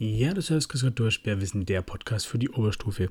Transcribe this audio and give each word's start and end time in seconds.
Ja, 0.00 0.32
das 0.32 0.48
heißt 0.48 0.68
Querwissen, 0.68 1.66
der 1.66 1.82
Podcast 1.82 2.28
für 2.28 2.38
die 2.38 2.50
Oberstufe. 2.50 3.10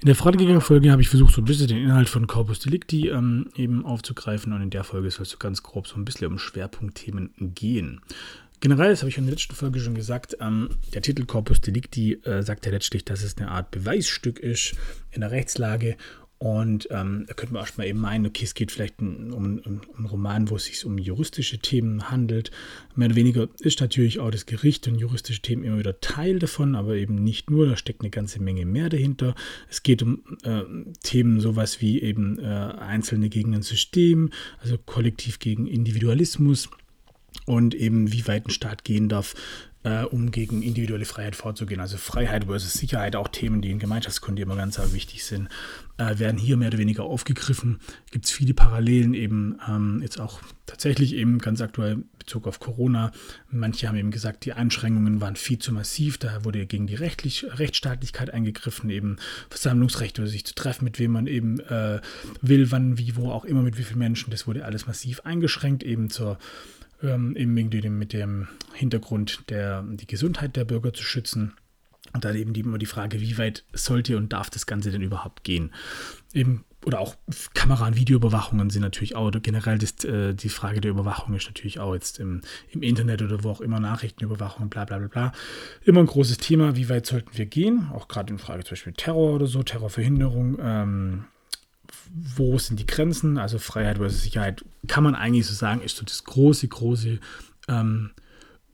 In 0.00 0.06
der 0.06 0.14
vorangegangenen 0.14 0.60
Folge 0.60 0.92
habe 0.92 1.00
ich 1.00 1.08
versucht, 1.08 1.34
so 1.34 1.40
ein 1.40 1.46
bisschen 1.46 1.68
den 1.68 1.78
Inhalt 1.78 2.10
von 2.10 2.26
Corpus 2.26 2.58
Delicti 2.58 3.08
ähm, 3.08 3.48
eben 3.56 3.86
aufzugreifen 3.86 4.52
und 4.52 4.60
in 4.60 4.68
der 4.68 4.84
Folge 4.84 5.10
soll 5.10 5.22
es 5.22 5.30
so 5.30 5.38
ganz 5.38 5.62
grob 5.62 5.86
so 5.86 5.96
ein 5.96 6.04
bisschen 6.04 6.26
um 6.26 6.38
Schwerpunktthemen 6.38 7.30
gehen. 7.38 8.02
Generell, 8.60 8.90
das 8.90 9.00
habe 9.00 9.08
ich 9.08 9.16
in 9.16 9.24
der 9.24 9.32
letzten 9.32 9.54
Folge 9.54 9.80
schon 9.80 9.94
gesagt, 9.94 10.36
ähm, 10.40 10.68
der 10.92 11.00
Titel 11.00 11.24
Corpus 11.24 11.62
Delicti 11.62 12.20
äh, 12.24 12.42
sagt 12.42 12.66
ja 12.66 12.72
letztlich, 12.72 13.06
dass 13.06 13.22
es 13.22 13.38
eine 13.38 13.50
Art 13.50 13.70
Beweisstück 13.70 14.38
ist 14.38 14.74
in 15.12 15.22
der 15.22 15.30
Rechtslage 15.30 15.96
und 16.38 16.88
ähm, 16.90 17.24
da 17.26 17.34
könnte 17.34 17.54
man 17.54 17.62
erstmal 17.62 17.86
eben 17.86 17.98
meinen, 17.98 18.26
okay, 18.26 18.44
es 18.44 18.52
geht 18.52 18.70
vielleicht 18.70 19.00
um, 19.00 19.32
um, 19.32 19.58
um 19.64 19.80
einen 19.96 20.06
Roman, 20.06 20.50
wo 20.50 20.56
es 20.56 20.64
sich 20.64 20.84
um 20.84 20.98
juristische 20.98 21.58
Themen 21.58 22.10
handelt. 22.10 22.50
Mehr 22.94 23.06
oder 23.06 23.16
weniger 23.16 23.48
ist 23.60 23.80
natürlich 23.80 24.18
auch 24.20 24.30
das 24.30 24.44
Gericht 24.44 24.86
und 24.86 24.96
juristische 24.96 25.40
Themen 25.40 25.64
immer 25.64 25.78
wieder 25.78 25.98
Teil 26.00 26.38
davon, 26.38 26.74
aber 26.74 26.96
eben 26.96 27.14
nicht 27.14 27.50
nur, 27.50 27.66
da 27.66 27.76
steckt 27.76 28.02
eine 28.02 28.10
ganze 28.10 28.42
Menge 28.42 28.66
mehr 28.66 28.90
dahinter. 28.90 29.34
Es 29.70 29.82
geht 29.82 30.02
um 30.02 30.24
äh, 30.42 30.62
Themen 31.02 31.40
sowas 31.40 31.80
wie 31.80 32.02
eben 32.02 32.38
äh, 32.38 32.44
Einzelne 32.44 33.30
gegen 33.30 33.54
ein 33.54 33.62
System, 33.62 34.30
also 34.60 34.76
kollektiv 34.76 35.38
gegen 35.38 35.66
Individualismus 35.66 36.68
und 37.46 37.74
eben 37.74 38.12
wie 38.12 38.26
weit 38.26 38.46
ein 38.46 38.50
Staat 38.50 38.84
gehen 38.84 39.08
darf, 39.08 39.34
äh, 39.86 40.02
um 40.02 40.32
gegen 40.32 40.62
individuelle 40.62 41.04
Freiheit 41.04 41.36
vorzugehen. 41.36 41.80
Also 41.80 41.96
Freiheit 41.96 42.46
versus 42.46 42.72
Sicherheit, 42.72 43.14
auch 43.14 43.28
Themen, 43.28 43.62
die 43.62 43.70
in 43.70 43.78
Gemeinschaftskunde 43.78 44.42
immer 44.42 44.56
ganz 44.56 44.80
wichtig 44.92 45.24
sind, 45.24 45.48
äh, 45.96 46.18
werden 46.18 46.38
hier 46.38 46.56
mehr 46.56 46.68
oder 46.68 46.78
weniger 46.78 47.04
aufgegriffen. 47.04 47.78
Gibt 48.10 48.24
es 48.24 48.32
viele 48.32 48.52
Parallelen 48.52 49.14
eben, 49.14 49.60
ähm, 49.68 50.00
jetzt 50.02 50.20
auch 50.20 50.40
tatsächlich 50.66 51.14
eben 51.14 51.38
ganz 51.38 51.60
aktuell 51.60 51.92
in 51.92 52.04
Bezug 52.18 52.48
auf 52.48 52.58
Corona. 52.58 53.12
Manche 53.48 53.86
haben 53.86 53.96
eben 53.96 54.10
gesagt, 54.10 54.44
die 54.44 54.54
Einschränkungen 54.54 55.20
waren 55.20 55.36
viel 55.36 55.60
zu 55.60 55.72
massiv, 55.72 56.18
da 56.18 56.44
wurde 56.44 56.66
gegen 56.66 56.88
die 56.88 56.96
Rechtlich 56.96 57.46
Rechtsstaatlichkeit 57.48 58.34
eingegriffen, 58.34 58.90
eben 58.90 59.18
Versammlungsrecht 59.50 60.18
oder 60.18 60.26
sich 60.26 60.44
zu 60.44 60.54
treffen, 60.56 60.84
mit 60.84 60.98
wem 60.98 61.12
man 61.12 61.28
eben 61.28 61.60
äh, 61.60 62.00
will, 62.42 62.72
wann, 62.72 62.98
wie, 62.98 63.14
wo 63.14 63.30
auch 63.30 63.44
immer, 63.44 63.62
mit 63.62 63.78
wie 63.78 63.84
vielen 63.84 64.00
Menschen. 64.00 64.32
Das 64.32 64.48
wurde 64.48 64.64
alles 64.64 64.88
massiv 64.88 65.20
eingeschränkt, 65.20 65.84
eben 65.84 66.10
zur 66.10 66.38
ähm, 67.02 67.36
eben 67.36 67.54
mit 67.54 68.12
dem 68.12 68.48
Hintergrund, 68.72 69.44
der, 69.48 69.82
die 69.82 70.06
Gesundheit 70.06 70.56
der 70.56 70.64
Bürger 70.64 70.92
zu 70.92 71.02
schützen. 71.02 71.54
Und 72.12 72.24
dann 72.24 72.36
eben 72.36 72.54
immer 72.54 72.78
die 72.78 72.86
Frage, 72.86 73.20
wie 73.20 73.36
weit 73.36 73.64
sollte 73.72 74.16
und 74.16 74.32
darf 74.32 74.48
das 74.48 74.66
Ganze 74.66 74.90
denn 74.90 75.02
überhaupt 75.02 75.44
gehen? 75.44 75.72
Eben, 76.32 76.64
oder 76.84 77.00
auch 77.00 77.16
Kamera- 77.52 77.88
und 77.88 77.96
Videoüberwachungen 77.96 78.70
sind 78.70 78.82
natürlich 78.82 79.16
auch, 79.16 79.26
oder 79.26 79.40
generell 79.40 79.76
das, 79.76 80.04
äh, 80.04 80.32
die 80.34 80.48
Frage 80.48 80.80
der 80.80 80.92
Überwachung 80.92 81.34
ist 81.34 81.46
natürlich 81.46 81.80
auch 81.80 81.94
jetzt 81.94 82.20
im, 82.20 82.42
im 82.70 82.82
Internet 82.82 83.22
oder 83.22 83.42
wo 83.42 83.50
auch 83.50 83.60
immer 83.60 83.80
Nachrichtenüberwachung, 83.80 84.68
bla 84.68 84.84
bla 84.84 84.98
bla 84.98 85.08
bla. 85.08 85.32
Immer 85.84 86.00
ein 86.00 86.06
großes 86.06 86.38
Thema, 86.38 86.76
wie 86.76 86.88
weit 86.88 87.06
sollten 87.06 87.36
wir 87.36 87.46
gehen? 87.46 87.88
Auch 87.92 88.06
gerade 88.08 88.32
in 88.32 88.38
Frage 88.38 88.62
zum 88.62 88.70
Beispiel 88.70 88.92
Terror 88.92 89.34
oder 89.34 89.46
so, 89.46 89.62
Terrorverhinderung, 89.62 90.58
ähm, 90.60 91.24
wo 92.12 92.58
sind 92.58 92.80
die 92.80 92.86
Grenzen? 92.86 93.38
Also 93.38 93.58
Freiheit 93.58 93.98
versus 93.98 94.22
Sicherheit, 94.22 94.64
kann 94.86 95.04
man 95.04 95.14
eigentlich 95.14 95.46
so 95.46 95.54
sagen, 95.54 95.80
ist 95.82 95.96
so 95.96 96.04
das 96.04 96.24
große, 96.24 96.68
große 96.68 97.18
ähm, 97.68 98.10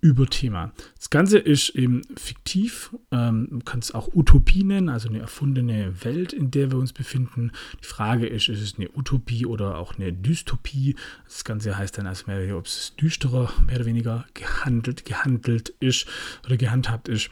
Überthema. 0.03 0.73
Das 0.97 1.11
Ganze 1.11 1.39
ist 1.39 1.71
eben 1.71 2.03
fiktiv, 2.17 2.91
ähm, 3.13 3.47
man 3.51 3.65
kann 3.65 3.79
es 3.79 3.95
auch 3.95 4.13
Utopie 4.13 4.65
nennen, 4.65 4.89
also 4.89 5.09
eine 5.09 5.21
erfundene 5.21 6.05
Welt, 6.05 6.33
in 6.33 6.51
der 6.51 6.73
wir 6.73 6.79
uns 6.79 6.93
befinden. 6.93 7.53
Die 7.81 7.87
Frage 7.87 8.27
ist, 8.27 8.49
ist 8.49 8.61
es 8.61 8.75
eine 8.77 8.91
Utopie 8.97 9.47
oder 9.47 9.79
auch 9.79 9.95
eine 9.95 10.13
Dystopie? 10.13 10.97
Das 11.25 11.45
Ganze 11.45 11.79
heißt 11.79 11.99
dann 11.99 12.09
als 12.09 12.27
mehr, 12.27 12.57
ob 12.57 12.67
es 12.67 12.97
düsterer, 12.97 13.53
mehr 13.65 13.77
oder 13.77 13.87
weniger 13.87 14.27
gehandelt, 14.35 15.05
gehandelt 15.05 15.69
ist 15.79 16.09
oder 16.45 16.57
gehandhabt 16.57 17.09
ist. 17.09 17.31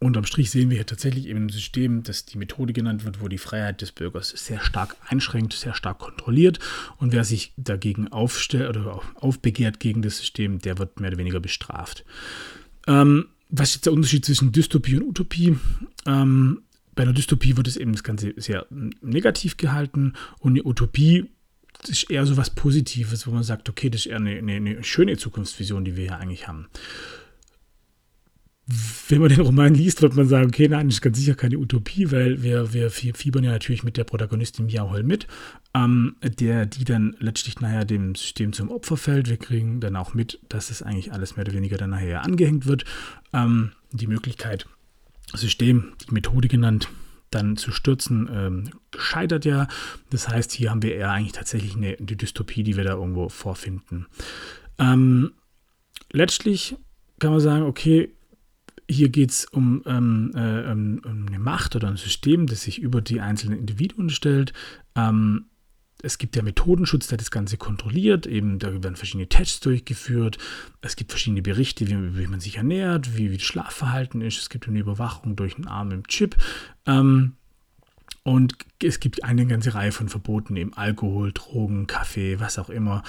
Unterm 0.00 0.24
Strich 0.24 0.50
sehen 0.50 0.70
wir 0.70 0.76
hier 0.76 0.86
tatsächlich 0.86 1.26
eben 1.26 1.46
ein 1.46 1.48
System, 1.48 2.04
das 2.04 2.24
die 2.24 2.38
Methode 2.38 2.72
genannt 2.72 3.04
wird, 3.04 3.20
wo 3.20 3.26
die 3.26 3.38
Freiheit 3.38 3.80
des 3.80 3.90
Bürgers 3.90 4.28
sehr 4.28 4.60
stark 4.60 4.96
einschränkt, 5.08 5.54
sehr 5.54 5.74
stark 5.74 5.98
kontrolliert. 5.98 6.60
Und 6.98 7.12
wer 7.12 7.24
sich 7.24 7.52
dagegen 7.56 8.06
aufstellt 8.08 8.76
oder 8.76 9.00
aufbegehrt 9.16 9.80
gegen 9.80 10.02
das 10.02 10.18
System, 10.18 10.60
der 10.60 10.78
wird 10.78 11.00
mehr 11.00 11.10
oder 11.10 11.18
weniger 11.18 11.40
bestraft. 11.40 12.04
Ähm, 12.86 13.26
was 13.48 13.70
ist 13.70 13.74
jetzt 13.76 13.86
der 13.86 13.92
Unterschied 13.92 14.24
zwischen 14.24 14.52
Dystopie 14.52 14.96
und 14.96 15.08
Utopie? 15.08 15.56
Ähm, 16.06 16.62
bei 16.94 17.02
einer 17.02 17.12
Dystopie 17.12 17.56
wird 17.56 17.66
es 17.66 17.76
eben 17.76 17.92
das 17.92 18.04
Ganze 18.04 18.34
sehr 18.36 18.66
negativ 18.70 19.56
gehalten 19.56 20.12
und 20.38 20.52
eine 20.52 20.64
Utopie 20.64 21.30
ist 21.88 22.10
eher 22.10 22.26
so 22.26 22.36
was 22.36 22.50
Positives, 22.50 23.26
wo 23.26 23.30
man 23.32 23.42
sagt, 23.42 23.68
okay, 23.68 23.88
das 23.90 24.02
ist 24.02 24.06
eher 24.06 24.16
eine, 24.16 24.36
eine, 24.36 24.54
eine 24.54 24.84
schöne 24.84 25.16
Zukunftsvision, 25.16 25.84
die 25.84 25.96
wir 25.96 26.04
hier 26.04 26.18
eigentlich 26.18 26.46
haben 26.46 26.68
wenn 29.08 29.20
man 29.20 29.30
den 29.30 29.40
Roman 29.40 29.74
liest, 29.74 30.02
wird 30.02 30.16
man 30.16 30.28
sagen, 30.28 30.48
okay, 30.48 30.68
nein, 30.68 30.88
das 30.88 30.96
ist 30.96 31.00
ganz 31.00 31.16
sicher 31.16 31.34
keine 31.34 31.58
Utopie, 31.58 32.10
weil 32.10 32.42
wir, 32.42 32.74
wir 32.74 32.90
fiebern 32.90 33.42
ja 33.42 33.52
natürlich 33.52 33.82
mit 33.82 33.96
der 33.96 34.04
Protagonistin 34.04 34.66
Mia 34.66 34.82
Holl 34.82 35.02
mit, 35.02 35.26
ähm, 35.74 36.16
der, 36.22 36.66
die 36.66 36.84
dann 36.84 37.16
letztlich 37.18 37.60
nachher 37.60 37.86
dem 37.86 38.14
System 38.14 38.52
zum 38.52 38.70
Opfer 38.70 38.98
fällt. 38.98 39.28
Wir 39.28 39.38
kriegen 39.38 39.80
dann 39.80 39.96
auch 39.96 40.12
mit, 40.12 40.40
dass 40.50 40.70
es 40.70 40.82
eigentlich 40.82 41.12
alles 41.12 41.36
mehr 41.36 41.46
oder 41.46 41.54
weniger 41.54 41.78
dann 41.78 41.90
nachher 41.90 42.22
angehängt 42.22 42.66
wird. 42.66 42.84
Ähm, 43.32 43.72
die 43.92 44.06
Möglichkeit, 44.06 44.66
System, 45.34 45.94
die 46.06 46.12
Methode 46.12 46.48
genannt, 46.48 46.90
dann 47.30 47.56
zu 47.56 47.72
stürzen, 47.72 48.28
ähm, 48.32 48.70
scheitert 48.96 49.46
ja. 49.46 49.68
Das 50.10 50.28
heißt, 50.28 50.52
hier 50.52 50.70
haben 50.70 50.82
wir 50.82 50.94
eher 50.94 51.10
eigentlich 51.10 51.32
tatsächlich 51.32 51.76
eine, 51.76 51.96
eine 51.96 52.16
Dystopie, 52.16 52.62
die 52.62 52.76
wir 52.76 52.84
da 52.84 52.94
irgendwo 52.94 53.28
vorfinden. 53.30 54.06
Ähm, 54.78 55.32
letztlich 56.12 56.76
kann 57.18 57.32
man 57.32 57.40
sagen, 57.40 57.64
okay, 57.64 58.10
hier 58.90 59.10
geht 59.10 59.30
es 59.30 59.44
um, 59.44 59.82
ähm, 59.86 60.32
äh, 60.34 60.70
um, 60.70 61.26
eine 61.26 61.38
Macht 61.38 61.76
oder 61.76 61.88
ein 61.88 61.96
System, 61.96 62.46
das 62.46 62.62
sich 62.62 62.80
über 62.80 63.00
die 63.00 63.20
einzelnen 63.20 63.58
Individuen 63.58 64.10
stellt. 64.10 64.52
Ähm, 64.94 65.46
es 66.00 66.18
gibt 66.18 66.36
ja 66.36 66.42
Methodenschutz, 66.42 67.08
der 67.08 67.18
das 67.18 67.30
Ganze 67.30 67.56
kontrolliert. 67.56 68.26
Eben, 68.26 68.58
da 68.58 68.72
werden 68.72 68.96
verschiedene 68.96 69.28
Tests 69.28 69.60
durchgeführt. 69.60 70.38
Es 70.80 70.94
gibt 70.94 71.10
verschiedene 71.10 71.42
Berichte, 71.42 71.88
wie, 71.88 72.16
wie 72.16 72.26
man 72.28 72.40
sich 72.40 72.56
ernährt, 72.56 73.16
wie, 73.16 73.30
wie 73.30 73.36
das 73.36 73.46
Schlafverhalten 73.46 74.20
ist. 74.20 74.38
Es 74.38 74.48
gibt 74.48 74.68
eine 74.68 74.78
Überwachung 74.78 75.34
durch 75.34 75.56
einen 75.56 75.66
Arm 75.66 75.90
im 75.90 76.06
Chip. 76.06 76.36
Ähm, 76.86 77.34
und 78.28 78.56
es 78.82 79.00
gibt 79.00 79.24
eine 79.24 79.46
ganze 79.46 79.74
Reihe 79.74 79.90
von 79.90 80.10
Verboten, 80.10 80.54
eben 80.56 80.74
Alkohol, 80.74 81.32
Drogen, 81.32 81.86
Kaffee, 81.86 82.38
was 82.40 82.58
auch 82.58 82.68
immer 82.68 83.02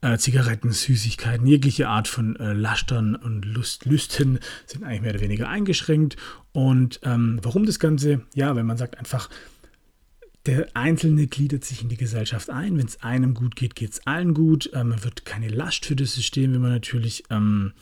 äh, 0.00 0.16
Zigaretten, 0.16 0.72
Süßigkeiten, 0.72 1.46
jegliche 1.46 1.88
Art 1.88 2.08
von 2.08 2.36
äh, 2.36 2.54
Lastern 2.54 3.14
und 3.14 3.44
Lust, 3.44 3.84
Lüsten 3.84 4.38
sind 4.64 4.82
eigentlich 4.82 5.02
mehr 5.02 5.10
oder 5.10 5.20
weniger 5.20 5.48
eingeschränkt. 5.50 6.16
Und 6.52 7.00
ähm, 7.02 7.38
warum 7.42 7.66
das 7.66 7.80
Ganze? 7.80 8.22
Ja, 8.34 8.56
wenn 8.56 8.64
man 8.64 8.78
sagt 8.78 8.96
einfach, 8.96 9.28
der 10.46 10.66
Einzelne 10.74 11.28
gliedert 11.28 11.64
sich 11.64 11.82
in 11.82 11.88
die 11.88 11.96
Gesellschaft 11.96 12.50
ein. 12.50 12.76
Wenn 12.76 12.86
es 12.86 13.02
einem 13.02 13.34
gut 13.34 13.54
geht, 13.54 13.76
geht 13.76 13.92
es 13.92 14.06
allen 14.06 14.34
gut. 14.34 14.70
Ähm, 14.74 14.88
man 14.88 15.04
wird 15.04 15.24
keine 15.24 15.48
Last 15.48 15.86
für 15.86 15.94
das 15.94 16.14
System, 16.14 16.52
wenn 16.52 16.60
man 16.60 16.72
natürlich 16.72 17.24
ähm, 17.30 17.72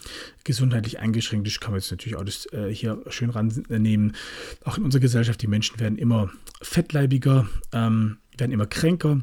gesundheitlich 0.45 0.99
eingeschränkt 0.99 1.49
ist. 1.49 1.61
Kann 1.61 1.73
man 1.73 1.81
jetzt 1.81 1.91
natürlich 1.91 2.17
auch 2.17 2.25
das 2.25 2.47
äh, 2.53 2.69
hier 2.73 3.03
schön 3.09 3.31
rannehmen. 3.31 4.15
Auch 4.65 4.77
in 4.77 4.85
unserer 4.85 5.01
Gesellschaft, 5.01 5.41
die 5.41 5.47
Menschen 5.47 5.81
werden 5.81 5.97
immer 5.97 6.31
fettleibiger, 6.61 7.49
ähm, 7.73 8.19
werden 8.37 8.53
immer 8.53 8.67
kränker. 8.67 9.23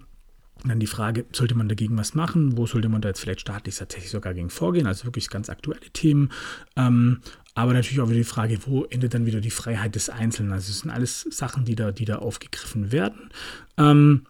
Dann 0.65 0.79
die 0.79 0.87
Frage, 0.87 1.25
sollte 1.31 1.53
man 1.53 1.69
dagegen 1.69 1.95
was 1.97 2.15
machen? 2.15 2.57
Wo 2.57 2.65
sollte 2.65 2.89
man 2.89 3.01
da 3.01 3.09
jetzt 3.09 3.19
vielleicht 3.19 3.41
staatlich 3.41 3.75
tatsächlich 3.75 4.09
sogar 4.09 4.33
gegen 4.33 4.49
vorgehen? 4.49 4.87
Also 4.87 5.05
wirklich 5.05 5.29
ganz 5.29 5.49
aktuelle 5.49 5.89
Themen. 5.93 6.31
Ähm, 6.75 7.19
aber 7.57 7.73
natürlich 7.73 7.99
auch 8.01 8.07
wieder 8.07 8.19
die 8.19 8.23
Frage, 8.23 8.59
wo 8.67 8.83
endet 8.83 9.15
dann 9.15 9.25
wieder 9.25 9.41
die 9.41 9.49
Freiheit 9.49 9.95
des 9.95 10.11
Einzelnen? 10.11 10.51
Also 10.51 10.69
es 10.69 10.81
sind 10.81 10.91
alles 10.91 11.21
Sachen, 11.31 11.65
die 11.65 11.73
da, 11.73 11.91
die 11.91 12.05
da 12.05 12.17
aufgegriffen 12.17 12.91
werden. 12.91 13.31
Ähm, 13.79 14.27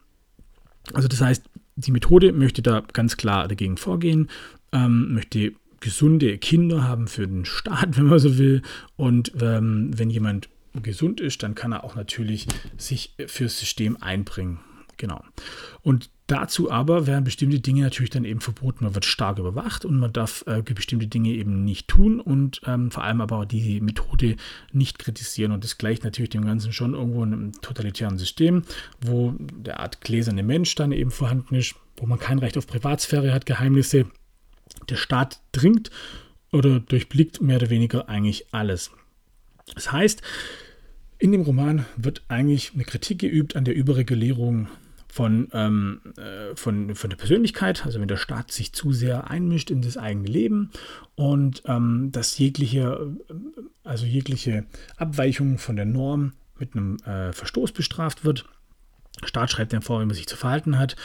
also 0.94 1.10
das 1.10 1.20
heißt, 1.20 1.44
die 1.76 1.92
Methode 1.92 2.32
möchte 2.32 2.62
da 2.62 2.84
ganz 2.94 3.18
klar 3.18 3.50
dagegen 3.50 3.76
vorgehen, 3.76 4.30
ähm, 4.72 5.14
möchte 5.14 5.52
gesunde 5.82 6.38
Kinder 6.38 6.86
haben 6.86 7.10
für 7.10 7.28
den 7.28 7.44
Staat, 7.44 7.98
wenn 7.98 8.06
man 8.06 8.20
so 8.20 8.38
will. 8.38 8.62
Und 8.96 9.34
ähm, 9.42 9.92
wenn 9.94 10.10
jemand 10.10 10.48
gesund 10.82 11.20
ist, 11.20 11.44
dann 11.44 11.54
kann 11.54 11.74
er 11.74 11.84
auch 11.84 11.96
natürlich 11.96 12.48
sich 12.78 13.14
fürs 13.26 13.60
System 13.60 13.98
einbringen. 14.02 14.62
Genau. 14.96 15.22
Und 15.82 16.10
dazu 16.28 16.70
aber 16.70 17.08
werden 17.08 17.24
bestimmte 17.24 17.60
Dinge 17.60 17.82
natürlich 17.82 18.10
dann 18.10 18.26
eben 18.26 18.42
verboten. 18.42 18.84
Man 18.84 18.94
wird 18.94 19.06
stark 19.06 19.40
überwacht 19.40 19.86
und 19.86 19.98
man 19.98 20.14
darf 20.14 20.44
äh, 20.46 20.62
bestimmte 20.62 21.08
Dinge 21.08 21.30
eben 21.30 21.64
nicht 21.64 21.88
tun 21.88 22.20
und 22.20 22.62
ähm, 22.66 22.92
vor 22.92 23.04
allem 23.04 23.22
aber 23.22 23.40
auch 23.40 23.46
die 23.46 23.80
Methode 23.82 24.36
nicht 24.74 25.00
kritisieren. 25.00 25.54
Und 25.54 25.64
das 25.64 25.78
gleicht 25.78 26.04
natürlich 26.04 26.30
dem 26.30 26.46
Ganzen 26.46 26.74
schon 26.74 26.94
irgendwo 26.94 27.24
in 27.24 27.34
einem 27.34 27.52
totalitären 27.62 28.18
System, 28.18 28.64
wo 29.02 29.34
der 29.40 29.80
Art 29.80 30.02
gläserne 30.02 30.44
Mensch 30.44 30.76
dann 30.76 30.92
eben 30.92 31.12
vorhanden 31.12 31.56
ist, 31.56 31.76
wo 31.96 32.06
man 32.06 32.20
kein 32.20 32.40
Recht 32.40 32.58
auf 32.58 32.68
Privatsphäre 32.68 33.34
hat, 33.34 33.46
Geheimnisse. 33.46 34.06
Der 34.90 34.98
Staat 34.98 35.40
dringt 35.54 35.92
oder 36.52 36.82
durchblickt 36.82 37.42
mehr 37.42 37.58
oder 37.58 37.70
weniger 37.70 38.10
eigentlich 38.10 38.48
alles. 38.52 38.92
Das 39.74 39.92
heißt, 39.92 40.22
in 41.20 41.32
dem 41.32 41.42
Roman 41.42 41.86
wird 41.96 42.22
eigentlich 42.28 42.74
eine 42.74 42.84
Kritik 42.84 43.20
geübt 43.20 43.56
an 43.56 43.66
der 43.66 43.76
Überregulierung 43.76 44.68
von, 45.18 45.48
ähm, 45.52 46.02
äh, 46.18 46.56
von, 46.56 46.94
von 46.94 47.10
der 47.10 47.18
Persönlichkeit, 47.18 47.88
also 47.88 48.00
wenn 48.00 48.08
der 48.08 48.18
Staat 48.18 48.52
sich 48.52 48.72
zu 48.72 48.94
sehr 48.94 49.32
einmischt 49.32 49.72
in 49.72 49.82
das 49.82 49.98
eigene 49.98 50.28
Leben 50.28 50.70
und 51.16 51.64
ähm, 51.66 52.12
dass 52.12 52.38
jegliche, 52.38 53.16
äh, 53.28 53.34
also 53.84 54.06
jegliche 54.06 54.68
Abweichung 54.96 55.58
von 55.58 55.76
der 55.76 55.86
Norm 55.86 56.34
mit 56.60 56.76
einem 56.76 56.98
äh, 56.98 57.34
Verstoß 57.34 57.72
bestraft 57.72 58.26
wird. 58.26 58.46
Staat 59.24 59.50
schreibt 59.50 59.74
dann 59.74 59.82
vor, 59.82 60.02
wie 60.02 60.06
man 60.06 60.14
sich 60.14 60.28
zu 60.28 60.38
verhalten 60.38 60.78
hat 60.78 60.96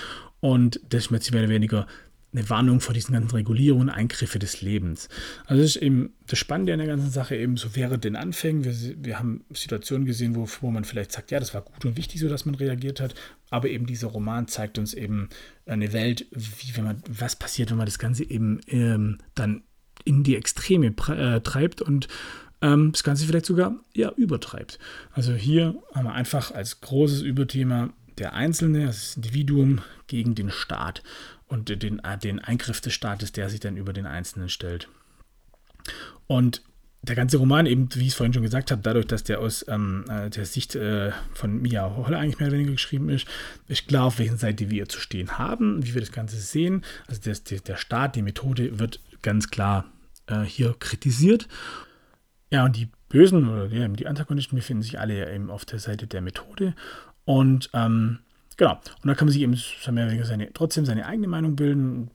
und 0.41 0.79
das 0.91 1.07
ist 1.07 1.11
jetzt 1.11 1.33
mehr 1.33 1.45
oder 1.45 1.51
weniger 1.51 1.87
eine 2.33 2.49
Warnung 2.49 2.81
vor 2.81 2.95
diesen 2.95 3.13
ganzen 3.13 3.35
Regulierungen, 3.35 3.91
Eingriffe 3.91 4.39
des 4.39 4.63
Lebens. 4.63 5.09
Also 5.47 5.63
das 5.63 5.77
ist 5.77 5.83
eben 5.83 6.15
das 6.27 6.39
Spannende 6.39 6.73
an 6.73 6.79
der 6.79 6.89
ganzen 6.89 7.11
Sache 7.11 7.37
eben 7.37 7.57
so 7.57 7.75
während 7.75 8.05
den 8.05 8.17
Anfängen. 8.17 8.65
Wir, 8.65 8.75
wir 9.05 9.19
haben 9.19 9.45
Situationen 9.51 10.07
gesehen, 10.07 10.35
wo, 10.35 10.49
wo 10.61 10.71
man 10.71 10.85
vielleicht 10.85 11.13
sagt, 11.13 11.31
ja, 11.31 11.39
das 11.39 11.53
war 11.53 11.61
gut 11.61 11.85
und 11.85 11.97
wichtig, 11.97 12.21
so 12.21 12.29
dass 12.29 12.47
man 12.47 12.55
reagiert 12.55 13.01
hat. 13.01 13.15
Aber 13.51 13.69
eben 13.69 13.87
dieser 13.87 14.09
Roman 14.09 14.49
zeigt 14.49 14.79
uns 14.79 14.95
eben 14.95 15.29
eine 15.67 15.93
Welt, 15.93 16.27
wie 16.31 16.75
wenn 16.77 16.85
man, 16.85 17.03
was 17.09 17.37
passiert, 17.37 17.71
wenn 17.71 17.77
man 17.77 17.87
das 17.87 17.99
Ganze 17.99 18.25
eben 18.25 18.61
ähm, 18.67 19.19
dann 19.35 19.63
in 20.05 20.23
die 20.25 20.37
Extreme 20.37 20.95
äh, 21.09 21.41
treibt 21.41 21.83
und 21.83 22.09
ähm, 22.63 22.93
das 22.93 23.05
Ganze 23.05 23.27
vielleicht 23.27 23.47
sogar 23.47 23.77
ja 23.95 24.11
übertreibt. 24.17 24.79
Also 25.13 25.35
hier 25.35 25.75
haben 25.95 26.07
wir 26.07 26.15
einfach 26.15 26.53
als 26.53 26.81
großes 26.81 27.21
Überthema 27.21 27.93
der 28.19 28.35
Einzelne, 28.35 28.87
das 28.87 29.17
Individuum 29.17 29.81
gegen 30.07 30.35
den 30.35 30.51
Staat 30.51 31.03
und 31.47 31.69
den, 31.69 32.01
den 32.23 32.39
Eingriff 32.39 32.81
des 32.81 32.95
Staates, 32.95 33.33
der 33.33 33.51
sich 33.51 33.61
dann 33.61 33.77
über 33.77 33.93
den 33.93 34.07
Einzelnen 34.07 34.49
stellt. 34.49 34.89
Und 36.27 36.63
der 37.03 37.17
ganze 37.17 37.37
Roman, 37.37 37.67
eben 37.67 37.89
wie 37.95 38.03
ich 38.03 38.09
es 38.09 38.15
vorhin 38.15 38.33
schon 38.33 38.45
gesagt 38.45 38.71
habe, 38.71 38.81
dadurch, 38.81 39.07
dass 39.07 39.25
der 39.25 39.41
aus 39.41 39.67
ähm, 39.69 40.05
äh, 40.09 40.31
der 40.31 40.47
Sicht 40.47 40.77
äh, 40.77 41.11
von 41.35 41.61
Mia 41.61 41.97
Holle 41.97 42.17
eigentlich 42.17 42.39
mehr 42.39 42.49
oder 42.49 42.59
weniger 42.59 42.73
geschrieben 42.73 43.09
ist, 43.09 43.27
ist 43.67 43.89
klar, 43.89 44.05
auf 44.05 44.21
welchen 44.21 44.39
Seite 44.39 44.71
wir 44.71 44.89
zu 44.89 45.01
stehen 45.01 45.37
haben, 45.37 45.85
wie 45.85 45.95
wir 45.95 46.01
das 46.01 46.13
Ganze 46.13 46.37
sehen. 46.37 46.85
Also 47.09 47.21
der, 47.23 47.61
der 47.61 47.77
Staat, 47.77 48.15
die 48.15 48.23
Methode 48.23 48.79
wird 48.79 49.01
ganz 49.21 49.51
klar 49.51 49.87
äh, 50.27 50.43
hier 50.43 50.77
kritisiert. 50.79 51.49
Ja, 52.51 52.65
und 52.65 52.77
die 52.77 52.89
Bösen 53.09 53.49
oder 53.49 53.67
ja, 53.67 53.89
die 53.89 54.07
Antagonisten 54.07 54.57
befinden 54.57 54.83
sich 54.83 55.01
alle 55.01 55.35
eben 55.35 55.51
auf 55.51 55.65
der 55.65 55.81
Seite 55.81 56.07
der 56.07 56.21
Methode. 56.21 56.75
Und 57.25 57.71
ähm, 57.73 58.19
genau, 58.57 58.75
und 58.75 59.09
da 59.09 59.15
kann 59.15 59.27
man 59.27 59.33
sich 59.33 59.43
eben 59.43 59.57
seine, 59.83 60.53
trotzdem 60.53 60.85
seine 60.85 61.07
eigene 61.07 61.29
Meinung 61.29 61.57
bilden. 61.57 62.11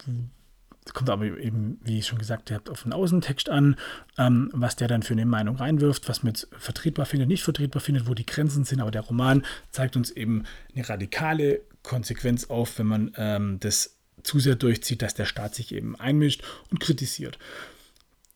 Kommt 0.93 1.09
aber 1.09 1.25
eben, 1.25 1.79
wie 1.83 1.99
ich 1.99 2.07
schon 2.07 2.17
gesagt 2.17 2.49
habe, 2.49 2.71
auf 2.71 2.83
den 2.83 2.93
Außentext 2.93 3.49
an, 3.49 3.75
ähm, 4.17 4.49
was 4.53 4.77
der 4.77 4.87
dann 4.87 5.03
für 5.03 5.13
eine 5.13 5.25
Meinung 5.25 5.57
reinwirft, 5.57 6.07
was 6.07 6.23
man 6.23 6.33
vertretbar 6.57 7.05
findet, 7.05 7.27
nicht 7.27 7.43
vertretbar 7.43 7.81
findet, 7.81 8.07
wo 8.07 8.13
die 8.13 8.25
Grenzen 8.25 8.63
sind. 8.63 8.79
Aber 8.79 8.91
der 8.91 9.01
Roman 9.01 9.43
zeigt 9.71 9.97
uns 9.97 10.11
eben 10.11 10.43
eine 10.73 10.87
radikale 10.87 11.61
Konsequenz 11.83 12.45
auf, 12.45 12.79
wenn 12.79 12.87
man 12.87 13.11
ähm, 13.17 13.59
das 13.59 13.97
zu 14.23 14.39
sehr 14.39 14.55
durchzieht, 14.55 15.01
dass 15.01 15.13
der 15.13 15.25
Staat 15.25 15.55
sich 15.55 15.73
eben 15.73 15.99
einmischt 15.99 16.43
und 16.71 16.79
kritisiert. 16.79 17.37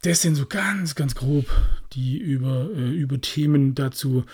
Das 0.03 0.21
sind 0.21 0.35
so 0.35 0.45
ganz, 0.45 0.95
ganz 0.95 1.15
grob 1.15 1.45
die 1.93 2.17
über, 2.17 2.69
äh, 2.75 2.89
über 2.89 3.19
Themen 3.21 3.75
dazu, 3.75 4.25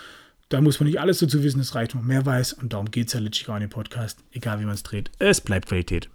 da 0.49 0.61
muss 0.61 0.79
man 0.79 0.87
nicht 0.87 0.99
alles 0.99 1.19
dazu 1.19 1.43
wissen, 1.43 1.59
es 1.59 1.75
reicht, 1.75 1.93
wenn 1.93 2.01
man 2.01 2.07
mehr 2.07 2.25
weiß. 2.25 2.53
Und 2.53 2.73
darum 2.73 2.89
geht 2.91 3.07
es 3.07 3.13
ja 3.13 3.19
letztlich 3.19 3.49
auch 3.49 3.55
in 3.55 3.61
dem 3.61 3.69
Podcast. 3.69 4.19
Egal 4.31 4.59
wie 4.59 4.65
man 4.65 4.75
es 4.75 4.83
dreht, 4.83 5.11
es 5.19 5.41
bleibt 5.41 5.67
Qualität. 5.67 6.09